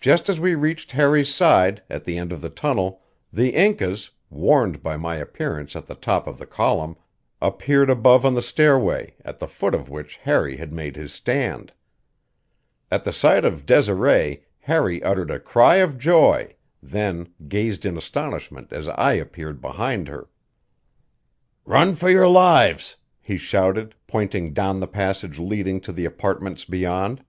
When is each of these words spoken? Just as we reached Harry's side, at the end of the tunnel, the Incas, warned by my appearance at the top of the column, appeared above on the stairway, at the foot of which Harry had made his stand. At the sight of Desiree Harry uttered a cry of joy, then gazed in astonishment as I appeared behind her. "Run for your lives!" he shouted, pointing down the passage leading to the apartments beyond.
Just 0.00 0.28
as 0.28 0.40
we 0.40 0.56
reached 0.56 0.90
Harry's 0.90 1.32
side, 1.32 1.84
at 1.88 2.02
the 2.02 2.18
end 2.18 2.32
of 2.32 2.40
the 2.40 2.50
tunnel, 2.50 3.00
the 3.32 3.50
Incas, 3.54 4.10
warned 4.28 4.82
by 4.82 4.96
my 4.96 5.14
appearance 5.14 5.76
at 5.76 5.86
the 5.86 5.94
top 5.94 6.26
of 6.26 6.36
the 6.36 6.48
column, 6.48 6.96
appeared 7.40 7.88
above 7.88 8.26
on 8.26 8.34
the 8.34 8.42
stairway, 8.42 9.14
at 9.24 9.38
the 9.38 9.46
foot 9.46 9.72
of 9.72 9.88
which 9.88 10.16
Harry 10.16 10.56
had 10.56 10.72
made 10.72 10.96
his 10.96 11.12
stand. 11.14 11.72
At 12.90 13.04
the 13.04 13.12
sight 13.12 13.44
of 13.44 13.64
Desiree 13.64 14.42
Harry 14.58 15.00
uttered 15.00 15.30
a 15.30 15.38
cry 15.38 15.76
of 15.76 15.96
joy, 15.96 16.56
then 16.82 17.28
gazed 17.46 17.86
in 17.86 17.96
astonishment 17.96 18.72
as 18.72 18.88
I 18.88 19.12
appeared 19.12 19.60
behind 19.60 20.08
her. 20.08 20.28
"Run 21.64 21.94
for 21.94 22.10
your 22.10 22.26
lives!" 22.26 22.96
he 23.20 23.36
shouted, 23.36 23.94
pointing 24.08 24.54
down 24.54 24.80
the 24.80 24.88
passage 24.88 25.38
leading 25.38 25.80
to 25.82 25.92
the 25.92 26.04
apartments 26.04 26.64
beyond. 26.64 27.22